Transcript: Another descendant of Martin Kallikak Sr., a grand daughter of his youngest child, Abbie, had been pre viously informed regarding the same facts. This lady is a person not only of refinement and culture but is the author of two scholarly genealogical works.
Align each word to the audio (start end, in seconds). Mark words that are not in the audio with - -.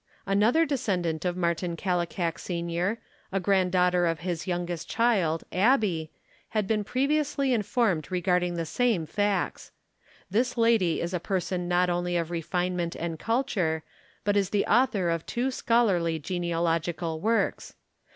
Another 0.25 0.65
descendant 0.65 1.25
of 1.25 1.37
Martin 1.37 1.77
Kallikak 1.77 2.39
Sr., 2.39 2.97
a 3.31 3.39
grand 3.39 3.71
daughter 3.71 4.07
of 4.07 4.21
his 4.21 4.47
youngest 4.47 4.89
child, 4.89 5.43
Abbie, 5.51 6.09
had 6.49 6.65
been 6.65 6.83
pre 6.83 7.07
viously 7.07 7.53
informed 7.53 8.09
regarding 8.11 8.55
the 8.55 8.65
same 8.65 9.05
facts. 9.05 9.71
This 10.27 10.57
lady 10.57 11.01
is 11.01 11.13
a 11.13 11.19
person 11.19 11.67
not 11.67 11.87
only 11.87 12.17
of 12.17 12.31
refinement 12.31 12.95
and 12.95 13.19
culture 13.19 13.83
but 14.23 14.35
is 14.35 14.49
the 14.49 14.65
author 14.65 15.11
of 15.11 15.23
two 15.27 15.51
scholarly 15.51 16.17
genealogical 16.17 17.19
works. 17.21 17.75